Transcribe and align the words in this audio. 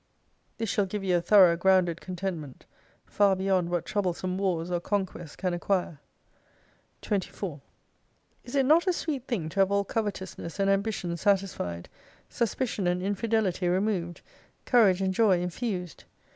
This 0.57 0.67
shall 0.67 0.87
give 0.87 1.03
you 1.03 1.15
a 1.17 1.21
thorough 1.21 1.55
grounded 1.55 2.01
con 2.01 2.15
tentment, 2.15 2.61
far 3.05 3.35
beyond 3.35 3.69
what 3.69 3.85
troublesome 3.85 4.35
wars 4.35 4.71
or 4.71 4.79
conquests 4.79 5.35
can 5.35 5.53
acquire. 5.53 5.99
24 7.03 7.61
Is 8.43 8.55
it 8.55 8.65
not 8.65 8.87
a 8.87 8.93
sweet 8.93 9.27
thing 9.27 9.47
to 9.49 9.59
have 9.59 9.71
all 9.71 9.83
covetousness 9.85 10.57
and 10.59 10.71
ambition 10.71 11.15
satisfied, 11.17 11.87
suspicion 12.29 12.87
and 12.87 13.03
infidelity 13.03 13.67
removed, 13.67 14.21
courage 14.65 15.03
and 15.03 15.13
joy 15.13 15.39
infused 15.39 16.05